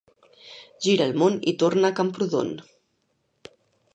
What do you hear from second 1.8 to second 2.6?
a Camprodon.